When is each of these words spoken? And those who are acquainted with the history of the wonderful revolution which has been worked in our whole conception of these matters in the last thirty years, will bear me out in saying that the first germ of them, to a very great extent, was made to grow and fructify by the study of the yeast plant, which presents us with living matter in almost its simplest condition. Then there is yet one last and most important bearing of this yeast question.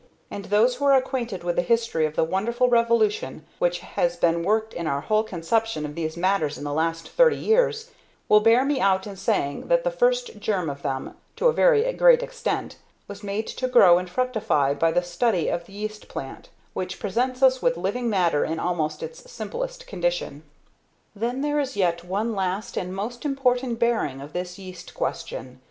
And 0.31 0.45
those 0.45 0.73
who 0.77 0.85
are 0.85 0.95
acquainted 0.95 1.43
with 1.43 1.57
the 1.57 1.61
history 1.61 2.07
of 2.07 2.15
the 2.15 2.23
wonderful 2.23 2.67
revolution 2.67 3.45
which 3.59 3.81
has 3.81 4.15
been 4.17 4.41
worked 4.43 4.73
in 4.73 4.87
our 4.87 5.01
whole 5.01 5.21
conception 5.21 5.85
of 5.85 5.93
these 5.93 6.17
matters 6.17 6.57
in 6.57 6.63
the 6.63 6.73
last 6.73 7.07
thirty 7.09 7.35
years, 7.37 7.91
will 8.27 8.39
bear 8.39 8.65
me 8.65 8.79
out 8.79 9.05
in 9.05 9.15
saying 9.15 9.67
that 9.67 9.83
the 9.83 9.91
first 9.91 10.39
germ 10.39 10.71
of 10.71 10.81
them, 10.81 11.15
to 11.35 11.49
a 11.49 11.53
very 11.53 11.83
great 11.93 12.23
extent, 12.23 12.77
was 13.07 13.21
made 13.21 13.45
to 13.45 13.67
grow 13.67 13.99
and 13.99 14.09
fructify 14.09 14.73
by 14.73 14.91
the 14.91 15.03
study 15.03 15.49
of 15.49 15.65
the 15.67 15.73
yeast 15.73 16.07
plant, 16.07 16.49
which 16.73 16.99
presents 16.99 17.43
us 17.43 17.61
with 17.61 17.77
living 17.77 18.09
matter 18.09 18.43
in 18.43 18.59
almost 18.59 19.03
its 19.03 19.29
simplest 19.29 19.85
condition. 19.85 20.41
Then 21.15 21.41
there 21.41 21.59
is 21.59 21.77
yet 21.77 22.03
one 22.03 22.33
last 22.33 22.75
and 22.75 22.91
most 22.95 23.23
important 23.23 23.77
bearing 23.77 24.19
of 24.19 24.33
this 24.33 24.57
yeast 24.57 24.95
question. 24.95 25.59